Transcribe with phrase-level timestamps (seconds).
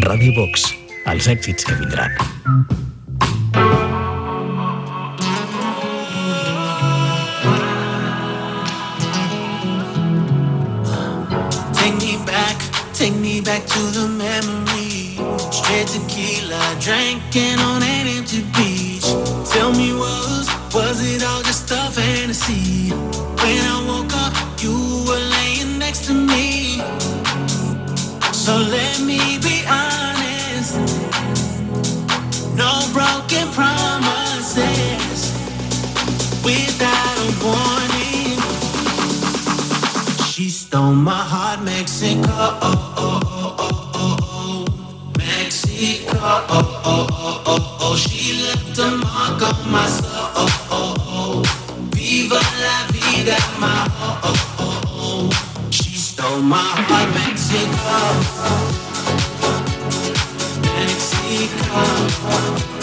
[0.00, 0.74] Radio Vox,
[1.06, 2.10] els èxits que vindran.
[11.72, 12.58] Take me back,
[12.92, 15.16] take me back to the memory.
[15.50, 19.06] Straight tequila, drinking on an empty beach.
[19.52, 22.90] Tell me, was was it all just a fantasy?
[22.90, 24.74] When I woke up, you
[25.06, 26.80] were laying next to me.
[28.32, 29.38] So let me
[41.62, 44.64] Mexico, oh, oh, oh, oh, oh, oh.
[45.18, 47.96] Mexico, oh, oh, oh, oh, oh.
[47.96, 51.42] She left a mark on my soul, oh, oh, oh.
[51.94, 54.80] Viva la vida, my, oh, oh, oh,
[55.30, 55.68] oh.
[55.70, 57.98] She stole my heart, Mexico,
[60.62, 62.73] Mexico.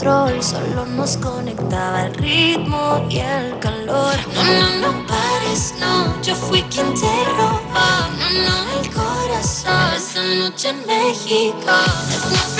[0.00, 4.14] solo nos conectaba el ritmo y el calor.
[4.34, 7.60] No, no, no pares, no, yo fui quien te robó.
[8.18, 12.59] No, no, el corazón esa noche en México.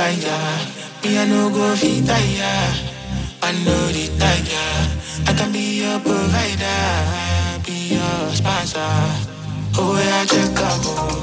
[0.00, 0.38] ganja.
[1.02, 2.54] Me I no go fit tire.
[3.42, 4.70] I know the tiger.
[5.28, 6.80] I can be your provider,
[7.64, 8.94] be your sponsor.
[9.76, 11.19] Oh, yeah, check up.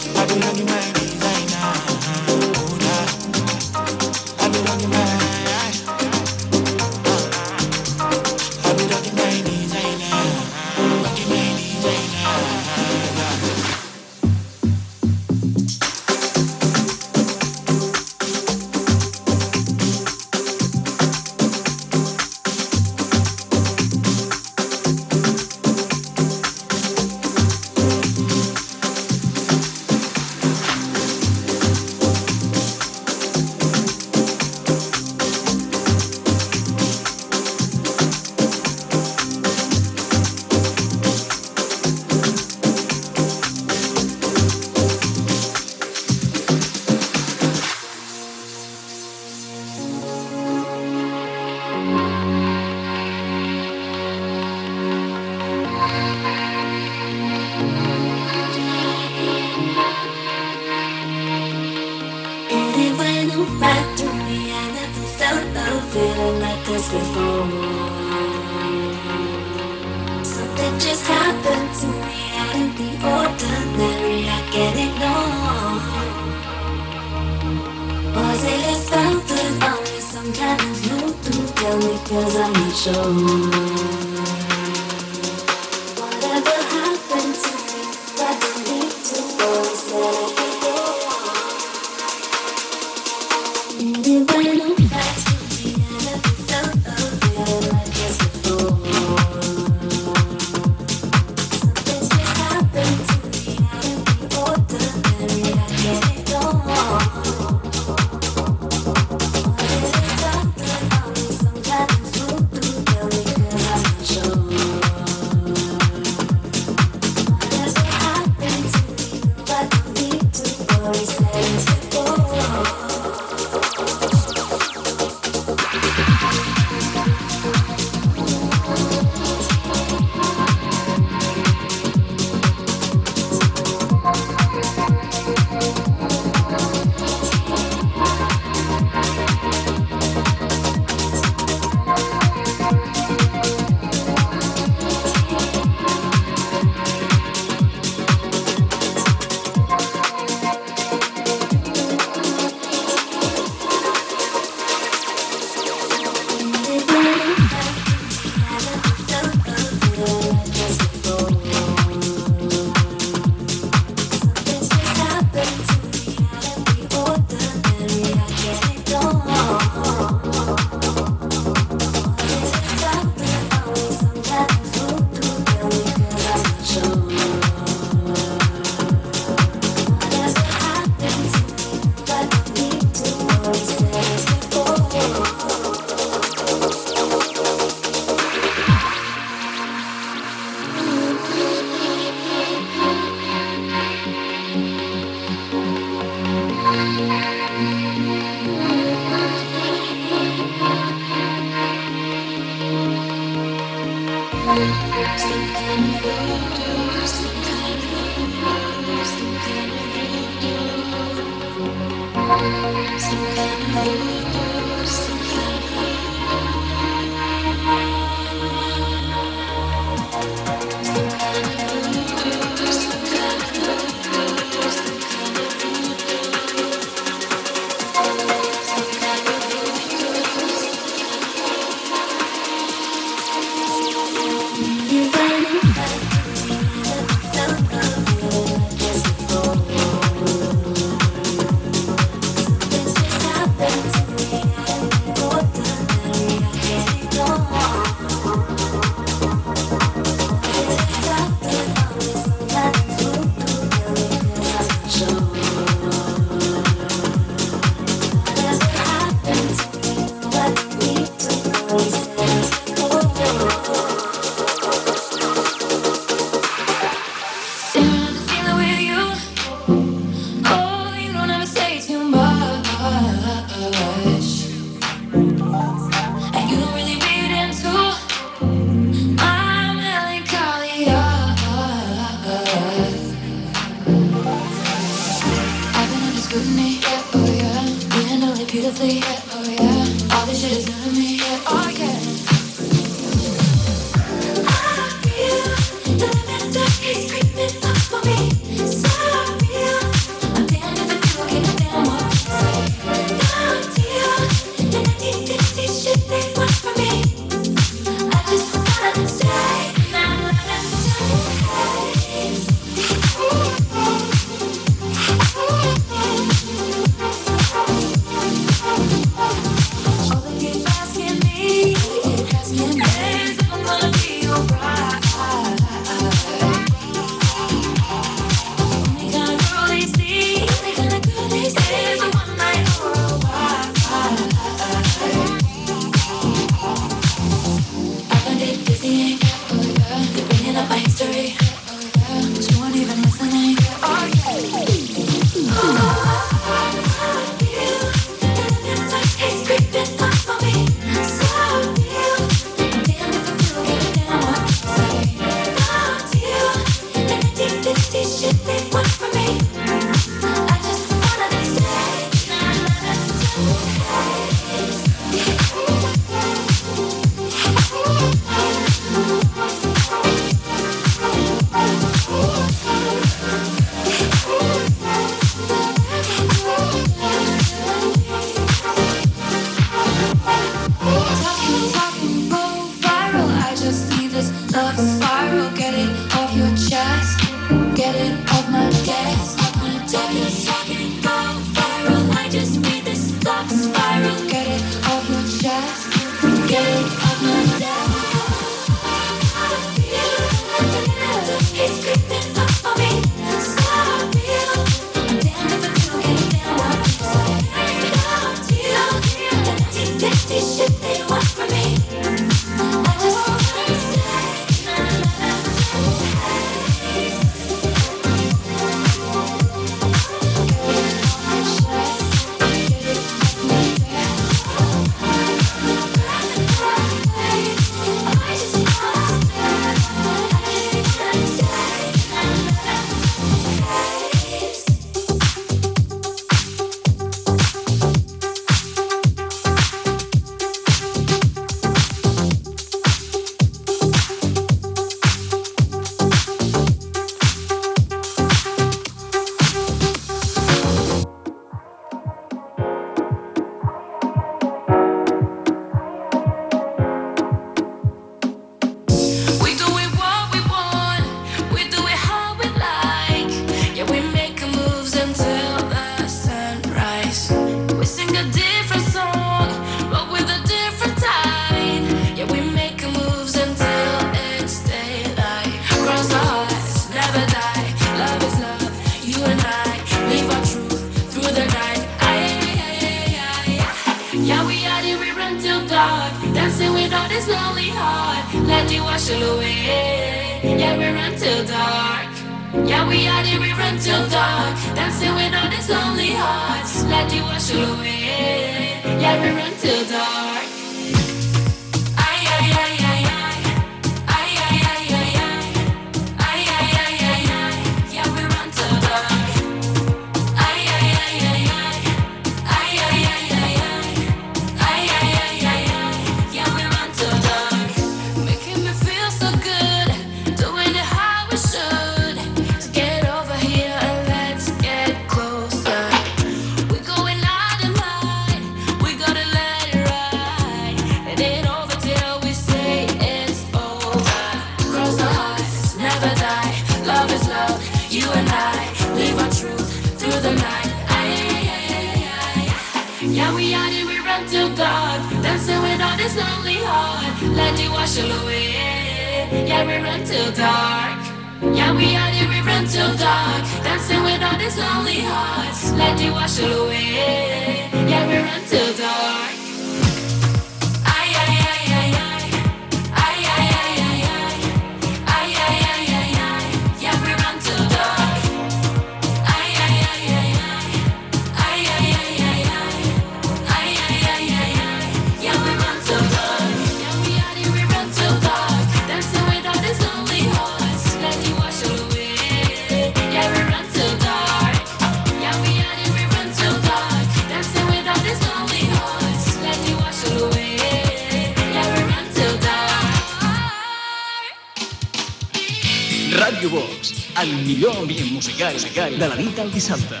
[598.21, 598.65] musicals
[599.01, 600.00] de la nit al dissabte.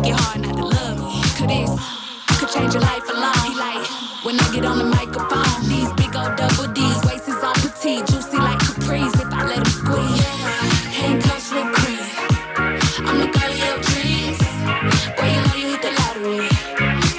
[0.00, 1.22] make it hard not to love me.
[1.36, 1.70] Could this
[2.38, 3.56] could change your life alone.
[3.58, 3.86] Like
[4.24, 8.06] when I get on the microphone, these big old double D's, waist is on petite,
[8.06, 9.14] juicy like capris.
[9.14, 10.24] If I let them squeeze,
[10.98, 12.06] handcuffs with cream.
[13.08, 14.38] I'm the girl of your dreams.
[15.16, 16.48] Boy, you know you hit the lottery.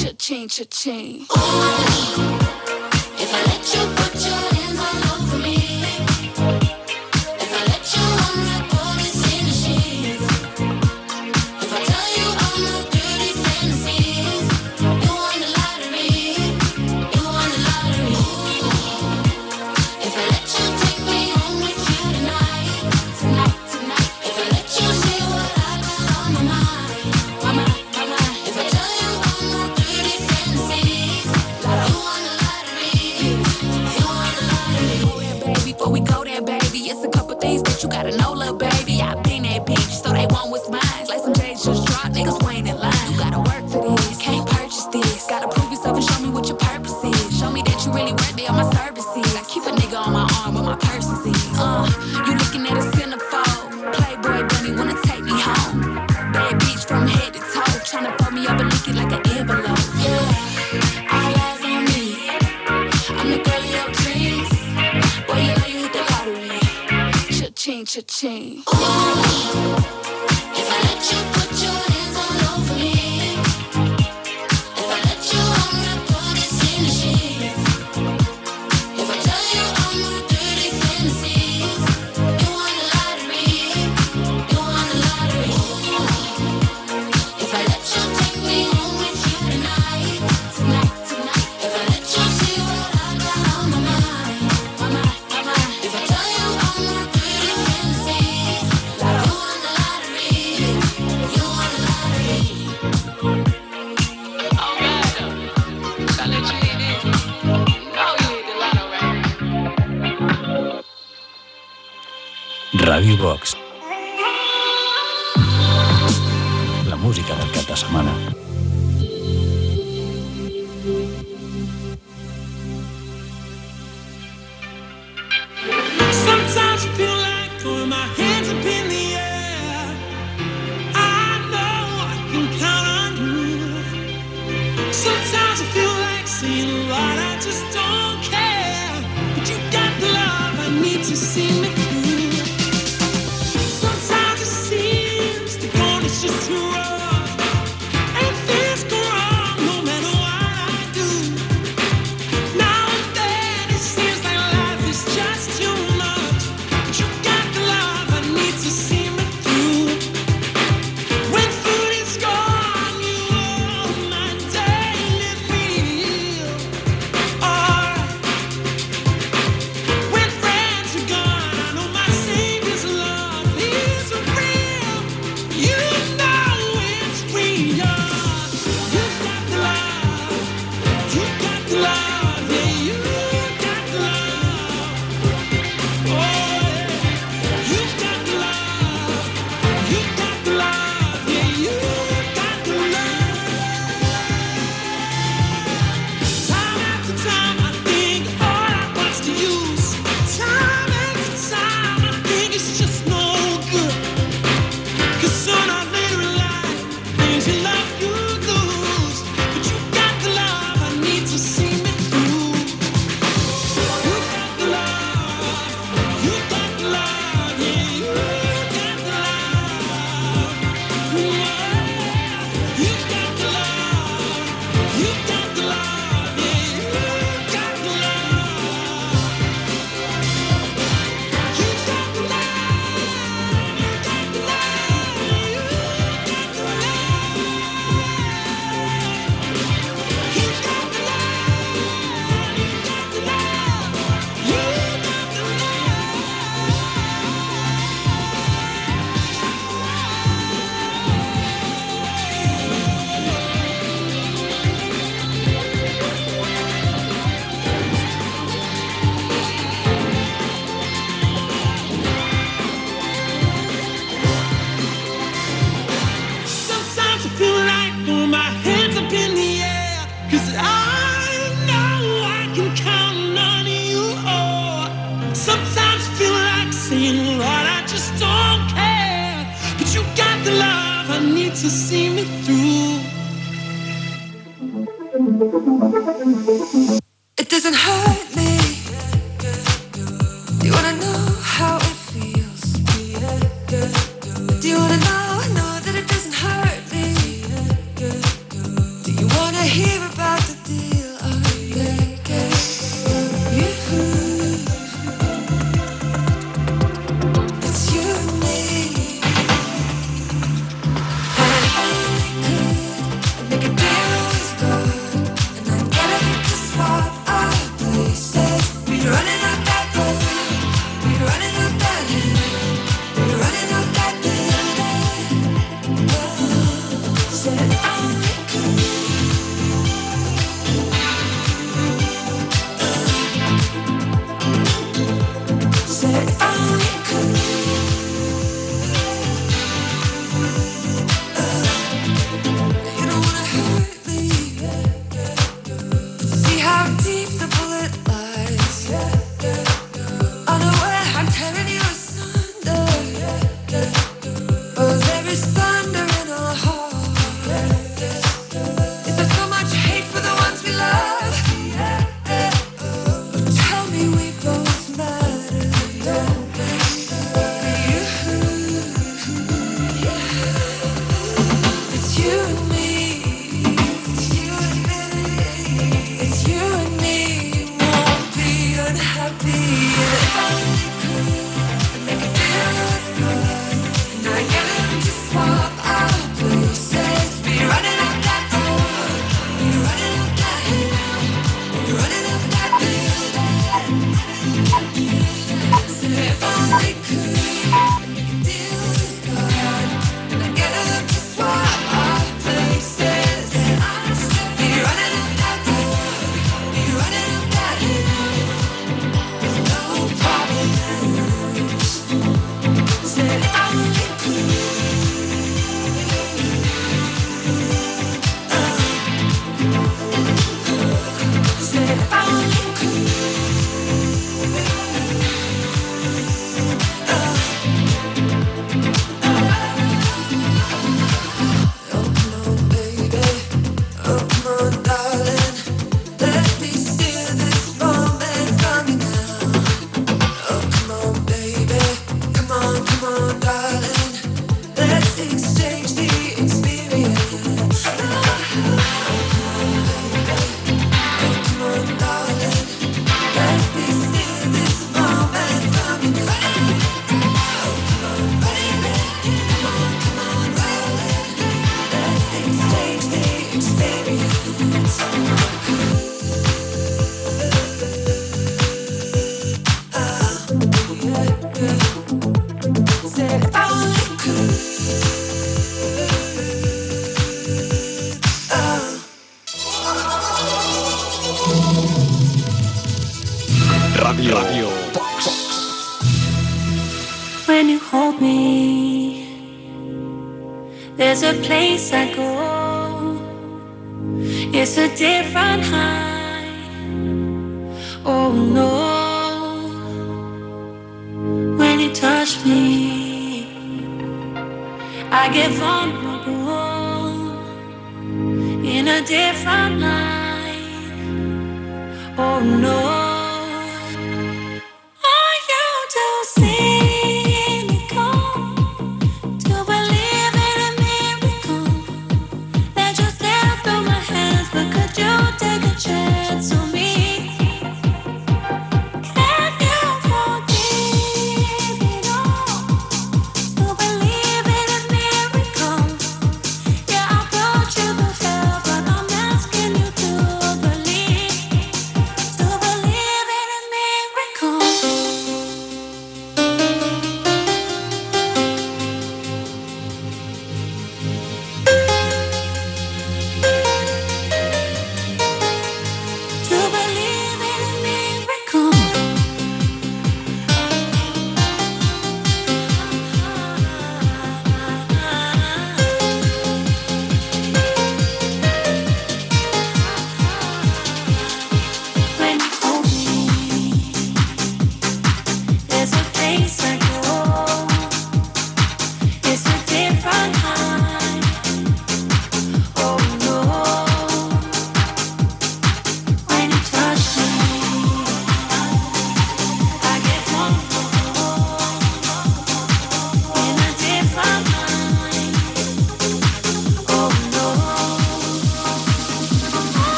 [0.00, 1.26] Cha-ching, cha-ching.
[1.36, 1.71] Ooh.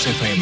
[0.00, 0.39] 90.2 FM.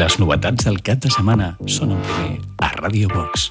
[0.00, 3.50] Les novetats del cap de setmana són en primer a Radio Box.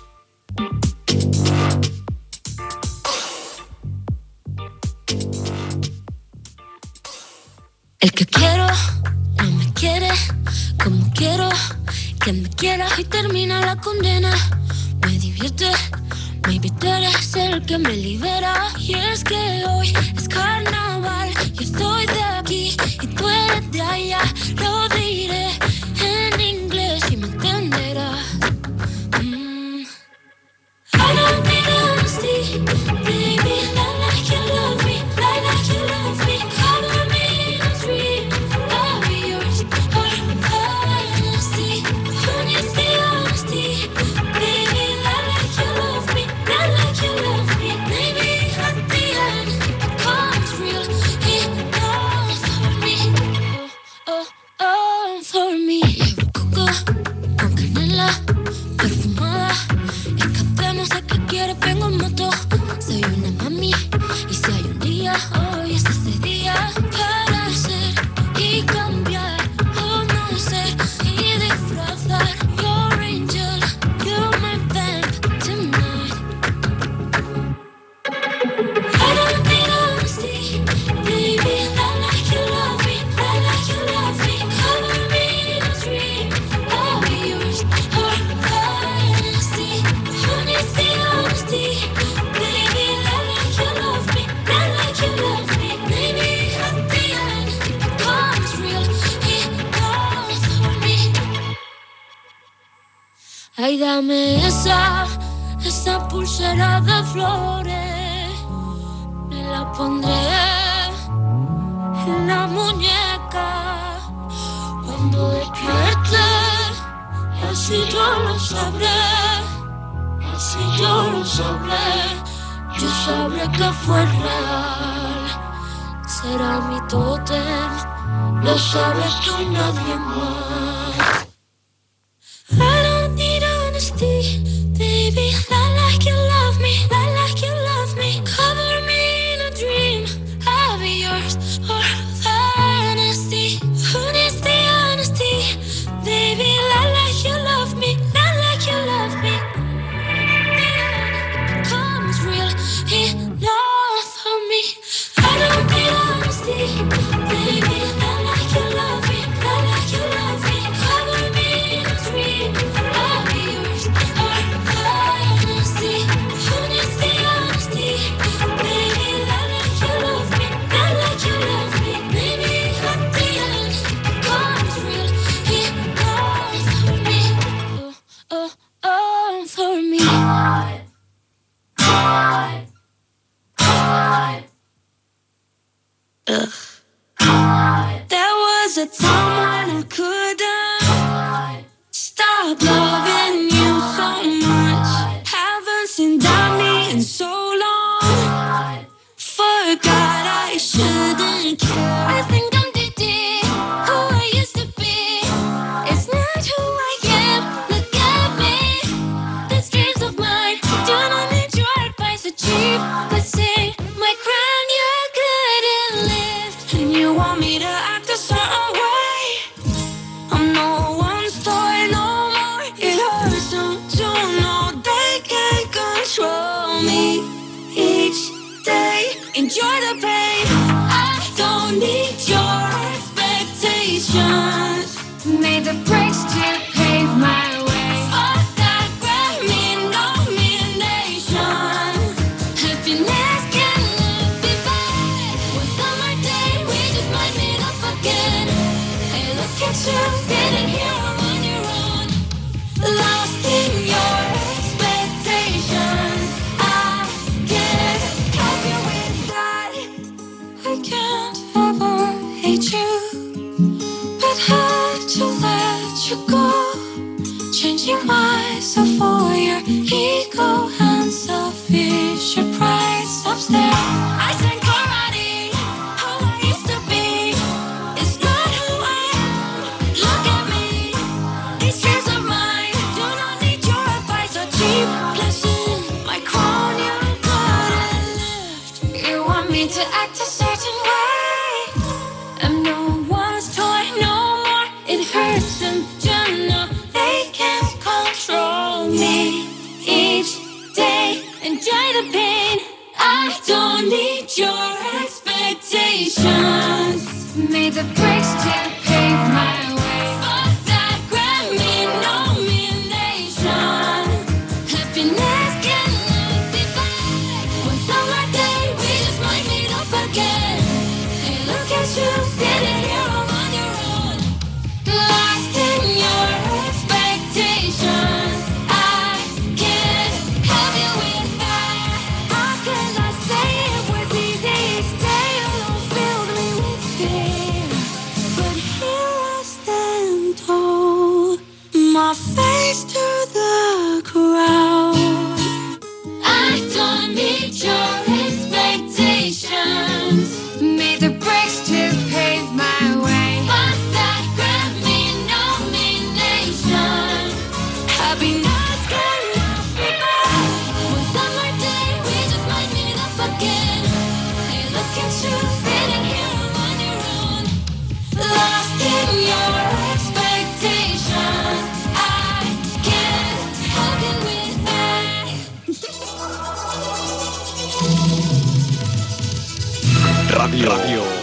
[380.52, 380.68] Radio.
[380.68, 381.18] Radio.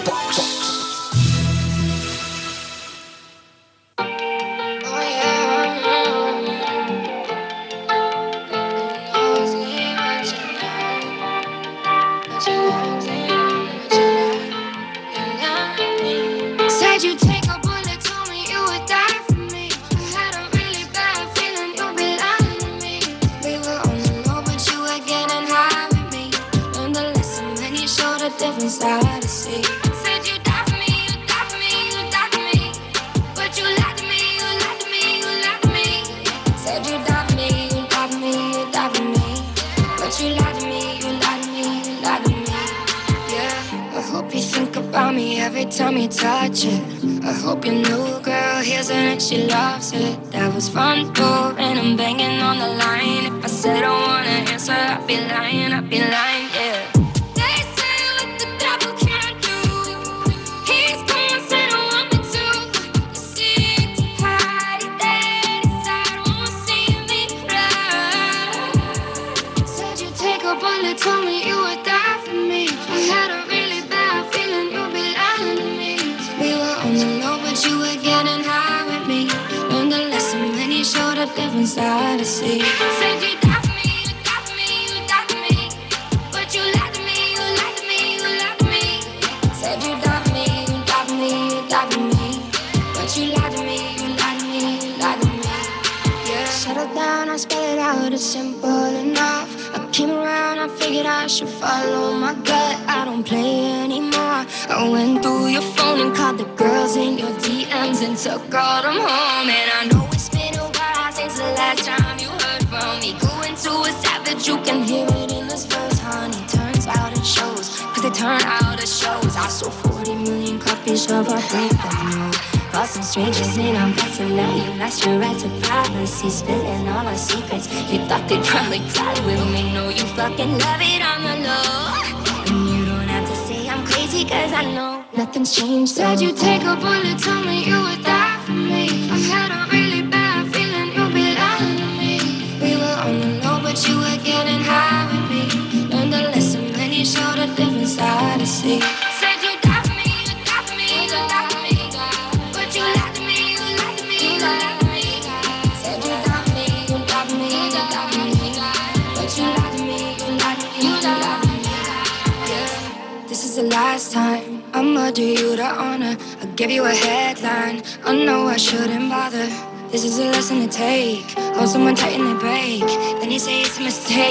[130.36, 130.75] making love.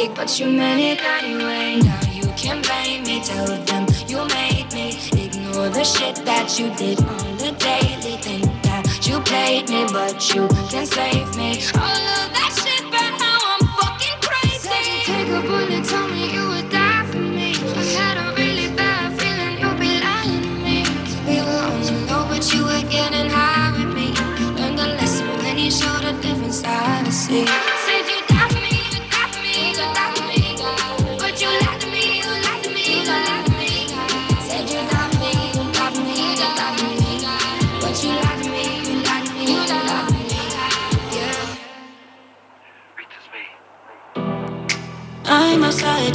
[0.06, 1.80] fake, but you meant it anyway.
[1.82, 6.74] Now you can blame me, tell them you made me ignore the shit that you
[6.76, 8.18] did on the daily.
[8.22, 11.45] Think that you played me, but you can save me.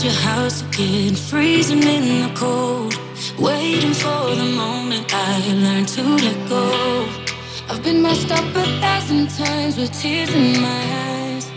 [0.04, 2.94] your house again, freezing in the cold.
[3.38, 7.08] Waiting for the moment I learn to let go.
[7.68, 11.50] I've been messed up a thousand times with tears in my eyes.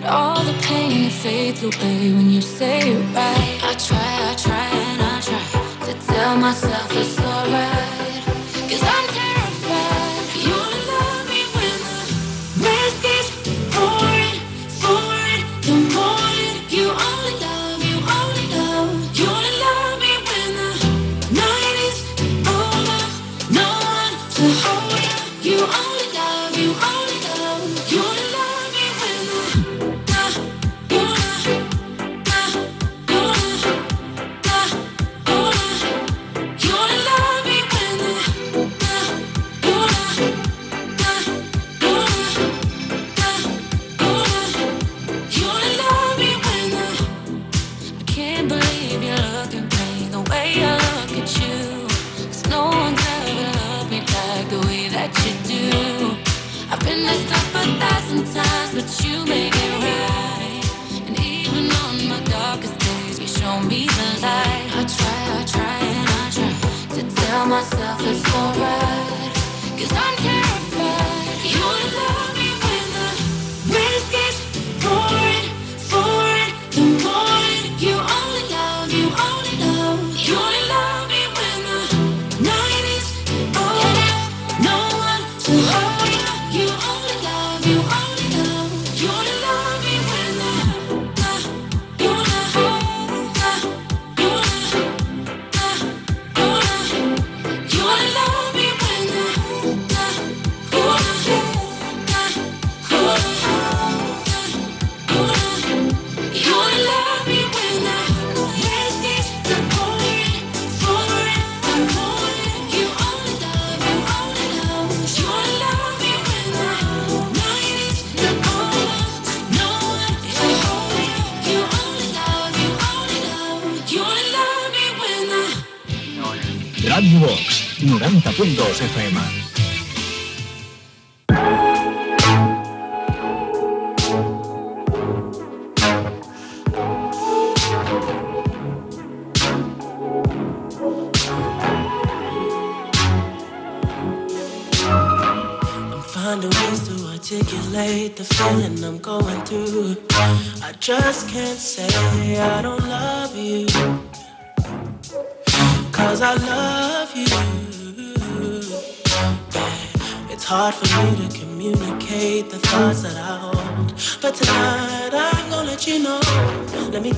[0.00, 3.60] But all the pain it fades away when you say it right.
[3.62, 7.99] I try, I try, and I try to tell myself it's alright.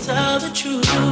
[0.03, 1.11] tell the truth.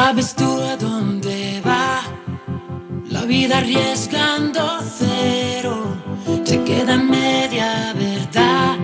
[0.00, 2.02] ¿Sabes tú a dónde va?
[3.10, 5.96] La vida arriesgando cero,
[6.44, 8.76] se queda en media verdad,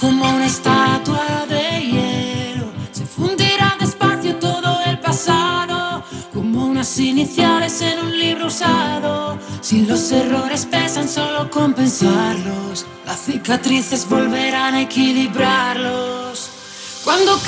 [0.00, 6.02] como una estatua de hielo, se fundirá despacio todo el pasado,
[6.32, 14.08] como unas iniciales en un libro usado, si los errores pesan solo compensarlos, las cicatrices
[14.08, 16.48] volverán a equilibrarlos.
[17.04, 17.38] Cuando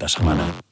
[0.00, 0.69] cada setmana.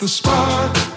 [0.00, 0.93] the spot.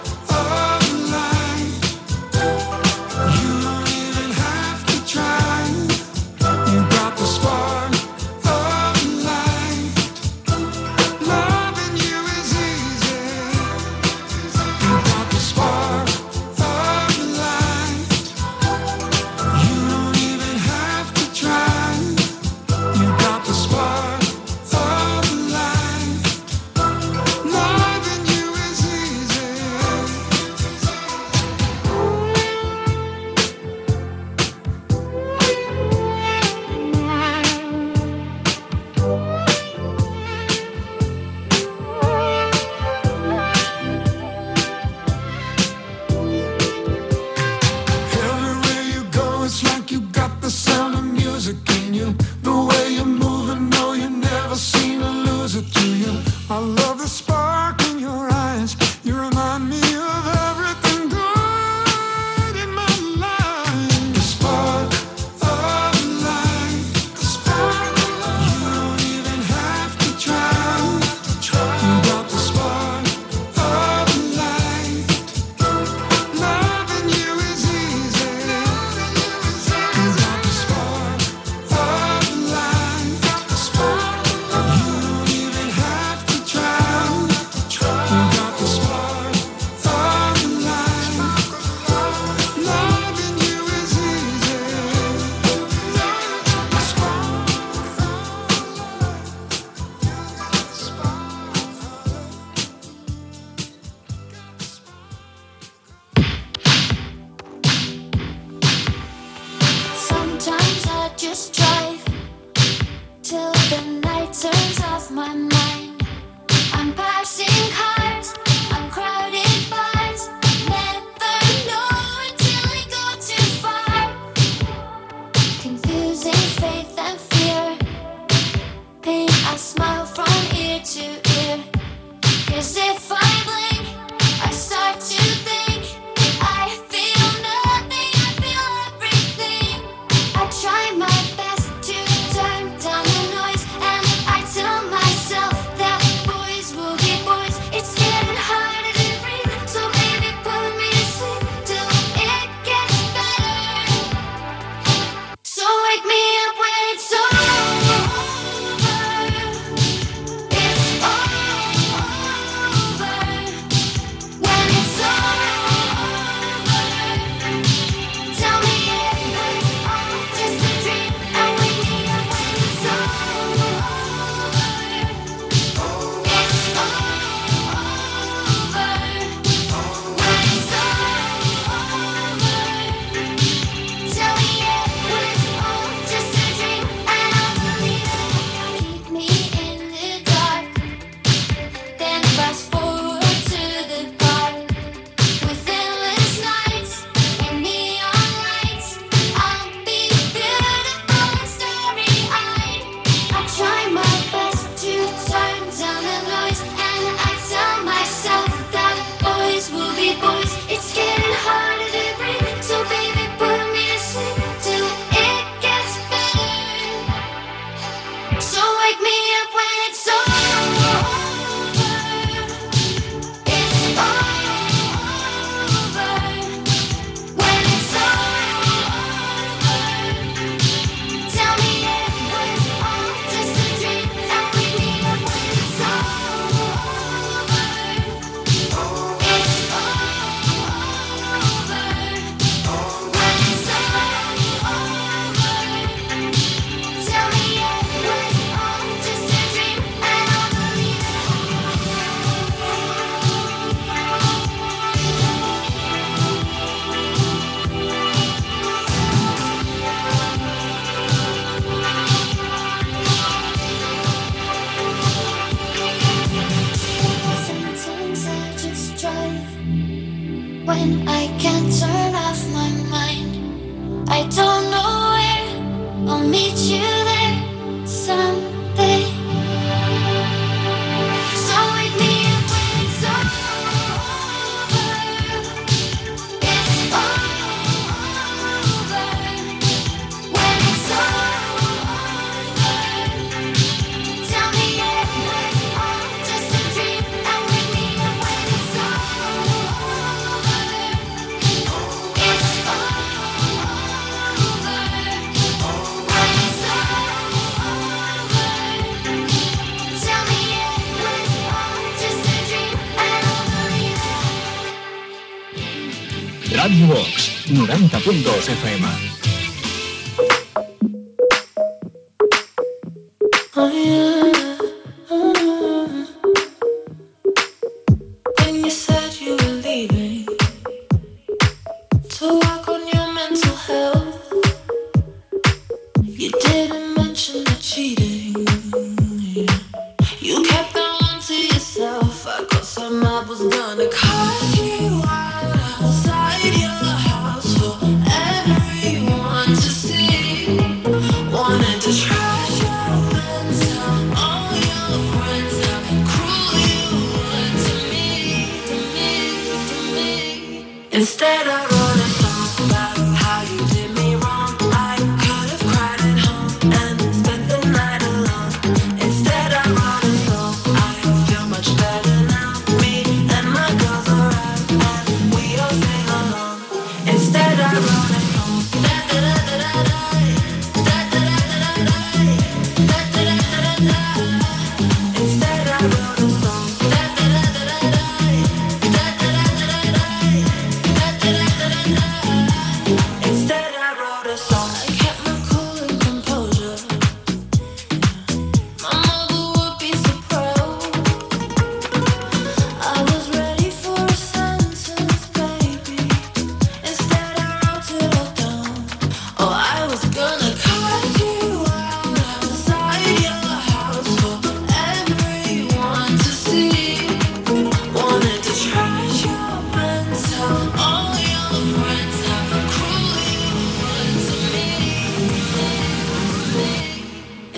[318.48, 318.97] 90.2 FM.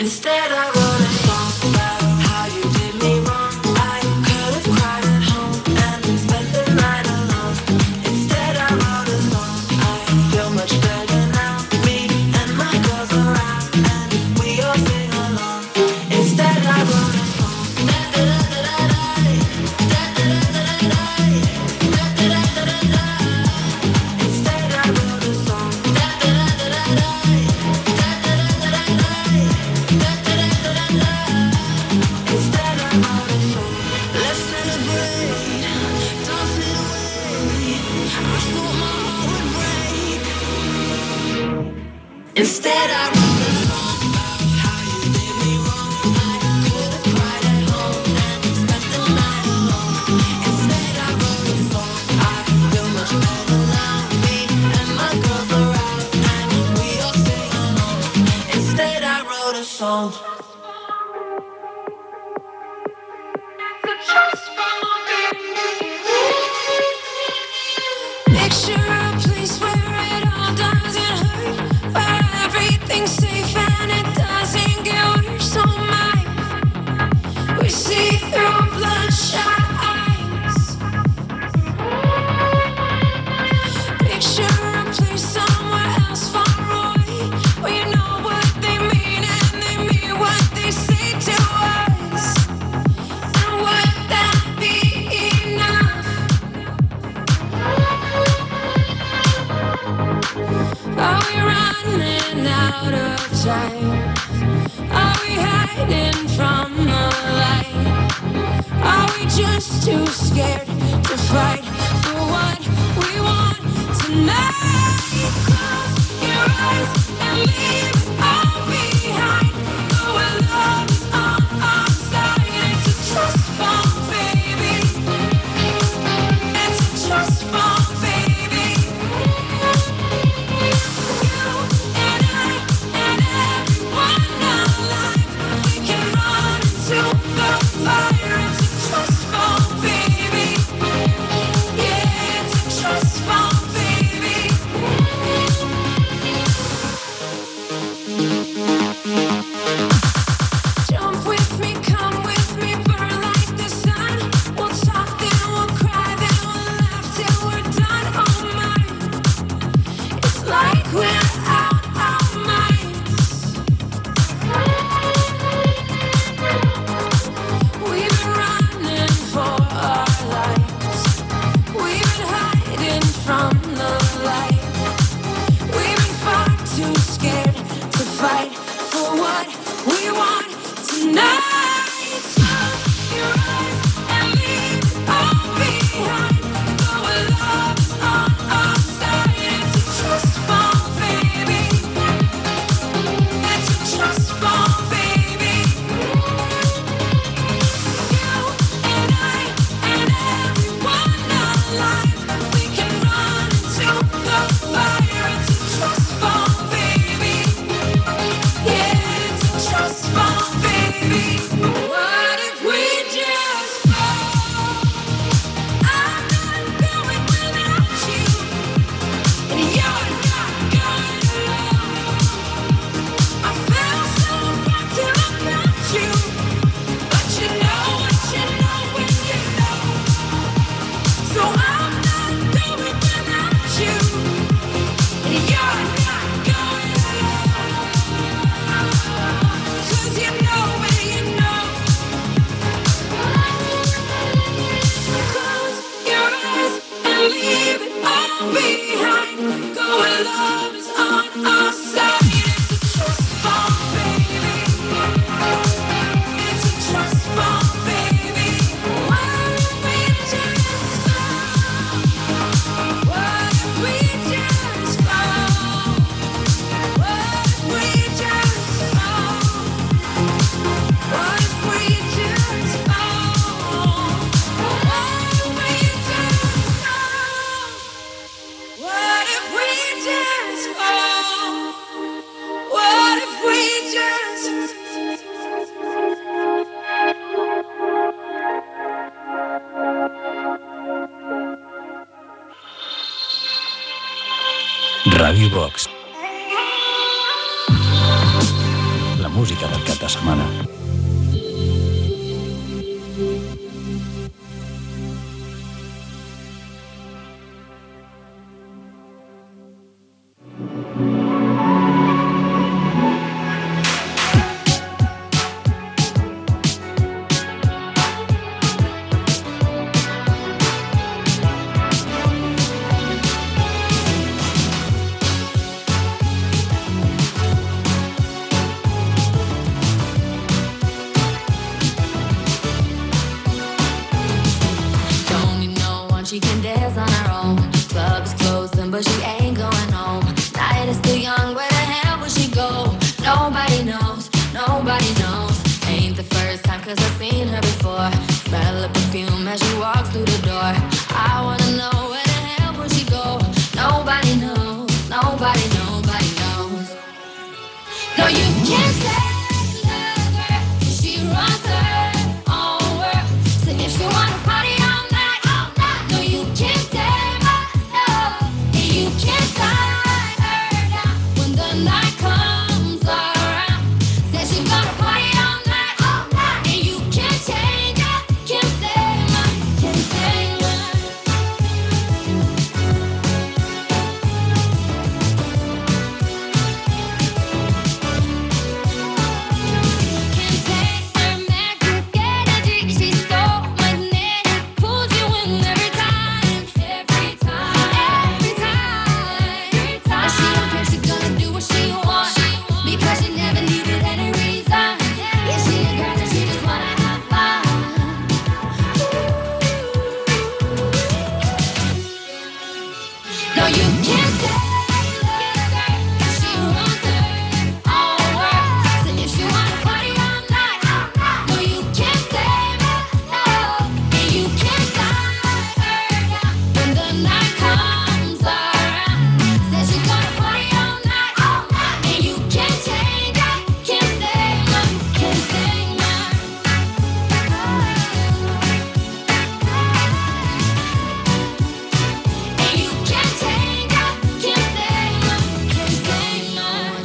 [0.00, 0.79] Instead, I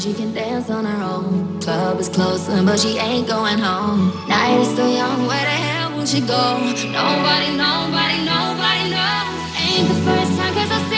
[0.06, 1.60] she can dance on her own.
[1.62, 4.14] Club is closing, but she ain't going home.
[4.30, 6.46] Night is still young, where the hell will she go?
[6.94, 9.34] Nobody, nobody, nobody knows.
[9.66, 10.95] Ain't the first time, cause I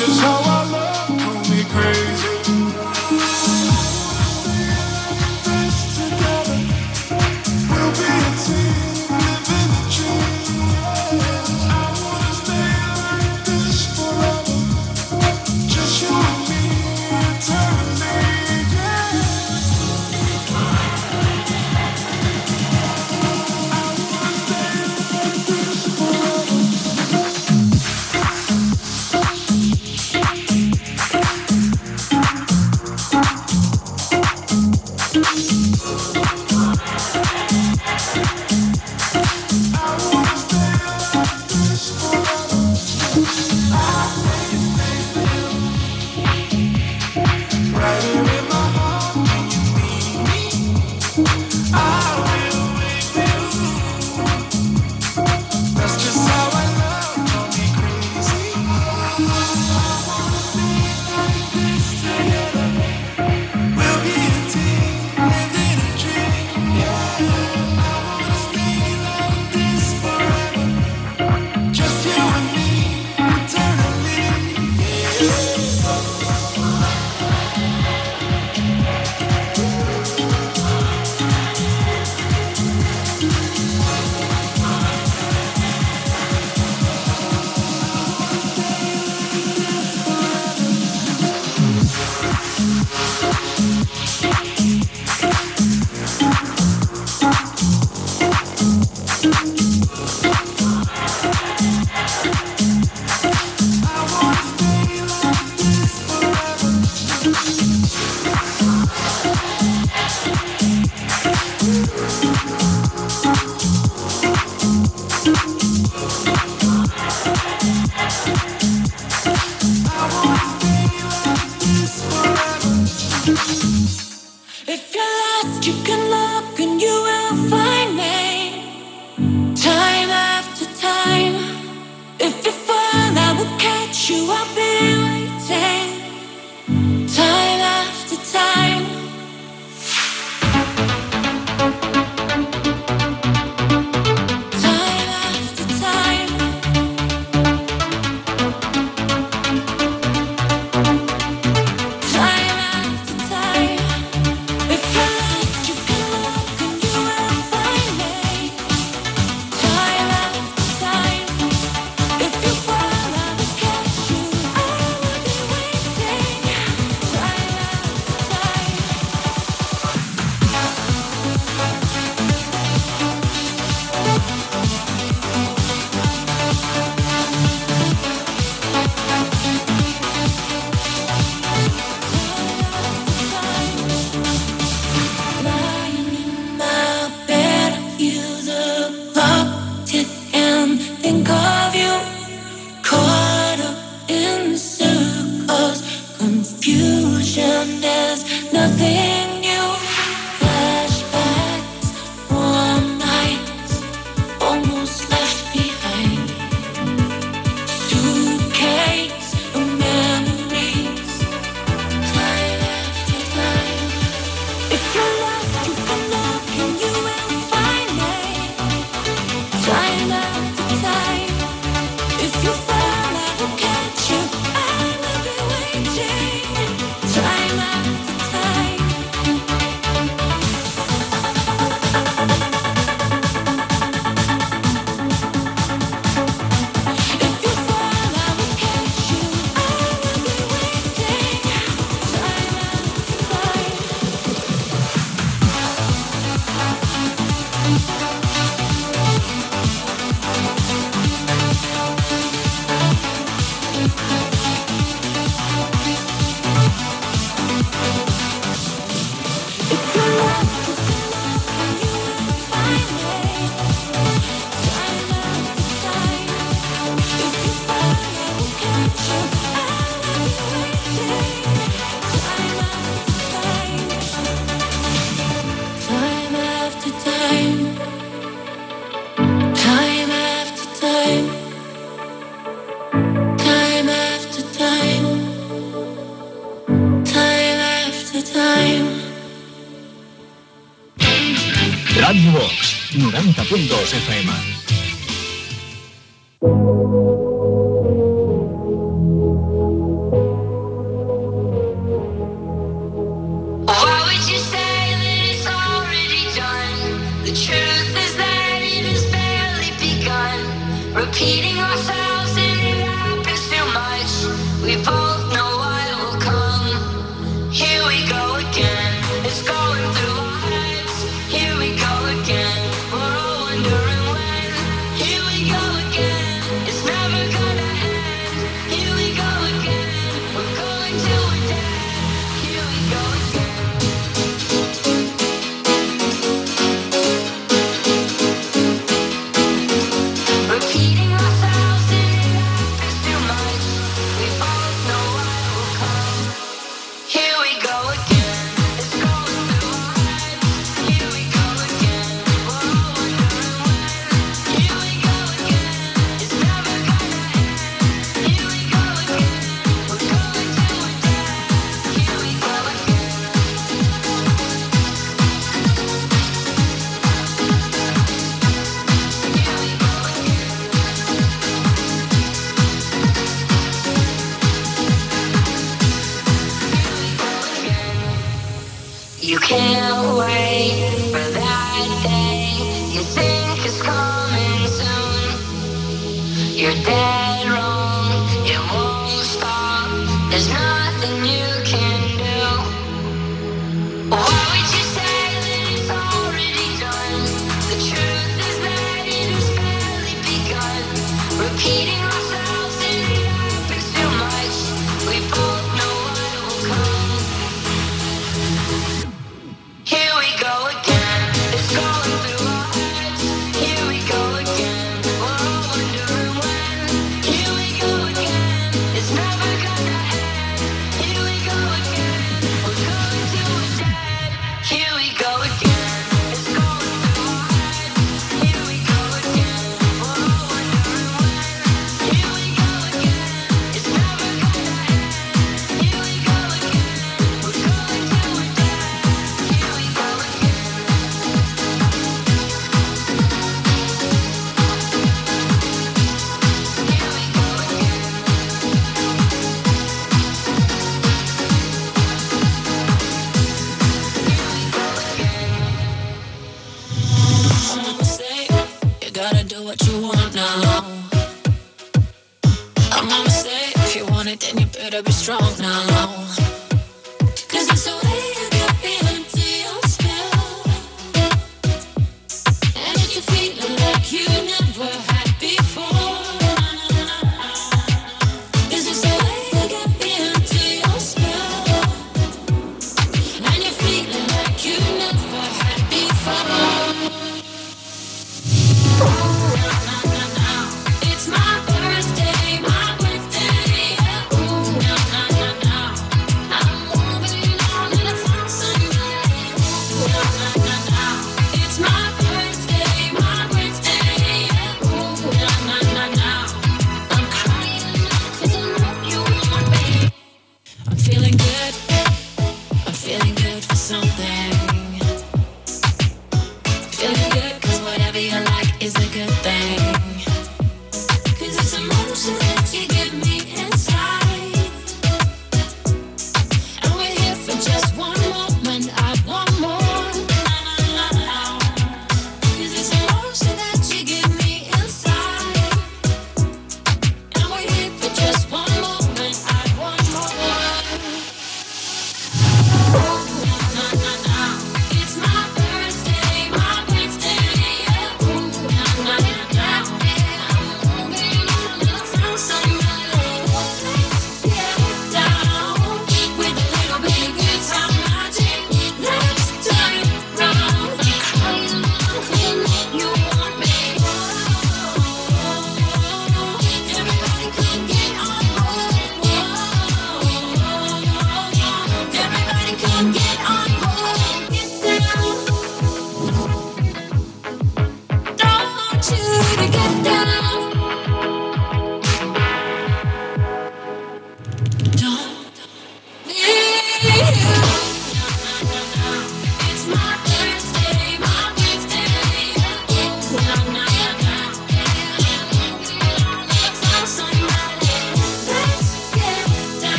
[0.00, 0.49] Just how I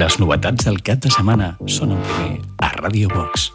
[0.00, 3.49] Les novetats del cap de setmana són en primer a Radio Box.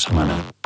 [0.00, 0.59] Setmana.